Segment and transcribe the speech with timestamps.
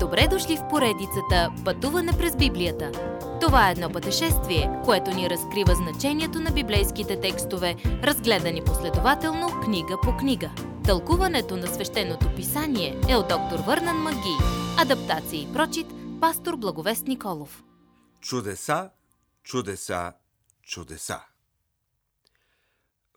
[0.00, 2.92] Добре дошли в поредицата Пътуване през Библията.
[3.40, 10.16] Това е едно пътешествие, което ни разкрива значението на библейските текстове, разгледани последователно книга по
[10.16, 10.50] книга.
[10.84, 14.36] Тълкуването на свещеното писание е от доктор Върнан Маги.
[14.78, 15.86] Адаптация и прочит,
[16.20, 17.62] пастор Благовест Николов.
[18.20, 18.90] Чудеса,
[19.44, 20.12] чудеса,
[20.62, 21.27] чудеса.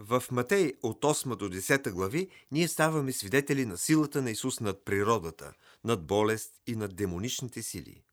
[0.03, 4.85] В Матей от 8 до 10 глави ние ставаме свидетели на силата на Исус над
[4.85, 5.53] природата,
[5.83, 8.03] над болест и над демоничните сили.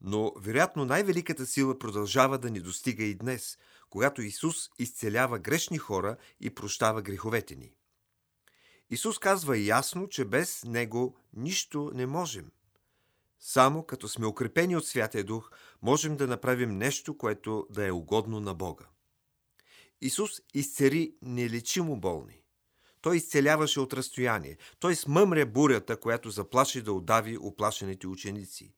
[0.00, 3.58] Но, вероятно, най-великата сила продължава да ни достига и днес,
[3.90, 7.72] когато Исус изцелява грешни хора и прощава греховете ни.
[8.90, 12.50] Исус казва ясно, че без Него нищо не можем.
[13.40, 15.50] Само като сме укрепени от Святия Дух,
[15.82, 18.84] можем да направим нещо, което да е угодно на Бога.
[20.00, 22.42] Исус изцери нелечимо болни.
[23.00, 24.56] Той изцеляваше от разстояние.
[24.78, 28.72] Той смъмря бурята, която заплаши да удави оплашените ученици.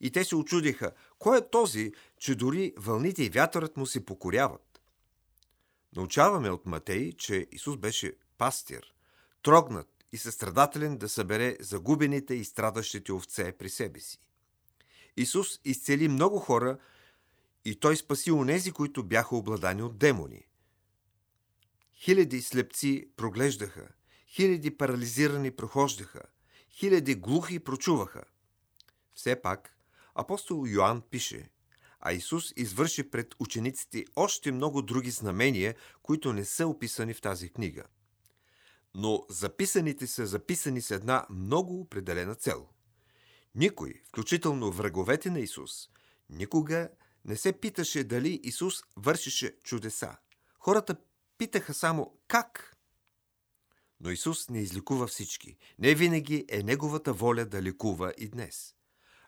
[0.00, 4.80] И те се очудиха, кой е този, че дори вълните и вятърът му се покоряват.
[5.96, 8.94] Научаваме от Матей, че Исус беше пастир,
[9.42, 14.18] трогнат и състрадателен да събере загубените и страдащите овце при себе си.
[15.16, 16.78] Исус изцели много хора
[17.66, 20.46] и той спаси онези, които бяха обладани от демони.
[21.94, 23.88] Хиляди слепци проглеждаха,
[24.28, 26.22] хиляди парализирани прохождаха,
[26.70, 28.24] хиляди глухи прочуваха.
[29.14, 29.76] Все пак,
[30.14, 31.50] апостол Йоанн пише,
[32.00, 37.48] а Исус извърши пред учениците още много други знамения, които не са описани в тази
[37.48, 37.84] книга.
[38.94, 42.68] Но записаните са записани с една много определена цел.
[43.54, 45.88] Никой, включително враговете на Исус,
[46.30, 46.88] никога
[47.26, 50.16] не се питаше дали Исус вършише чудеса.
[50.58, 50.96] Хората
[51.38, 52.76] питаха само как.
[54.00, 55.56] Но Исус не излекува всички.
[55.78, 58.74] Не винаги е Неговата воля да лекува и днес.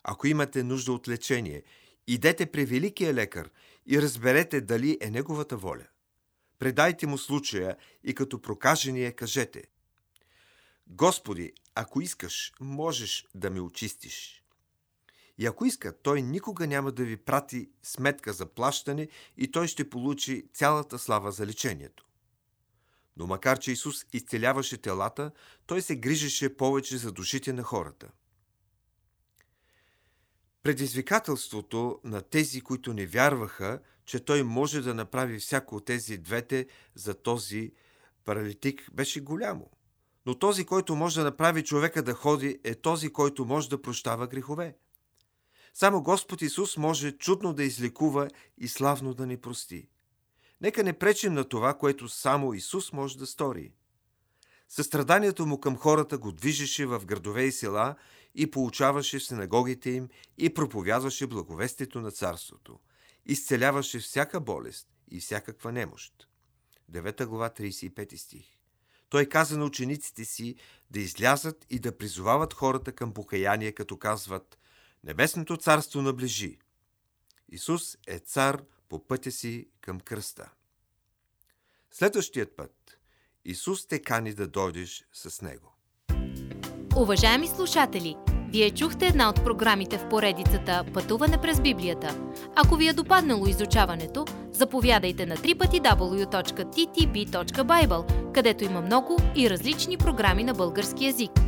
[0.03, 1.63] Ако имате нужда от лечение,
[2.07, 3.51] идете при великия лекар
[3.87, 5.87] и разберете дали е Неговата воля.
[6.59, 9.65] Предайте му случая и като прокажение кажете
[10.87, 14.43] Господи, ако искаш, можеш да ме очистиш.
[15.38, 19.91] И ако иска, той никога няма да ви прати сметка за плащане и той ще
[19.91, 22.04] получи цялата слава за лечението.
[23.16, 25.31] Но макар, че Исус изцеляваше телата,
[25.66, 28.09] той се грижеше повече за душите на хората.
[30.62, 36.66] Предизвикателството на тези, които не вярваха, че той може да направи всяко от тези двете
[36.94, 37.72] за този
[38.25, 39.71] паралитик, беше голямо.
[40.27, 44.27] Но този, който може да направи човека да ходи, е този, който може да прощава
[44.27, 44.77] грехове.
[45.75, 49.89] Само Господ Исус може чудно да излекува и славно да ни прости.
[50.61, 53.73] Нека не пречим на това, което само Исус може да стори.
[54.69, 57.95] Състраданието му към хората го движеше в градове и села
[58.34, 60.09] и получаваше в синагогите им
[60.39, 62.78] и проповядваше благовестието на царството.
[63.27, 66.28] Изцеляваше всяка болест и всякаква немощ.
[66.93, 68.47] 9 глава 35 стих.
[69.09, 70.57] Той каза на учениците си
[70.91, 74.59] да излязат и да призовават хората към покаяние, като казват
[75.04, 76.59] Небесното царство наближи.
[77.48, 80.50] Исус е цар по пътя си към кръста.
[81.91, 82.98] Следващият път
[83.44, 85.75] Исус те кани да дойдеш с Него.
[86.97, 88.16] Уважаеми слушатели,
[88.53, 92.32] вие чухте една от програмите в поредицата Пътуване през Библията.
[92.56, 96.82] Ако ви е допаднало изучаването, заповядайте на www.ttb.bible,
[98.32, 101.30] където има много и различни програми на български язик–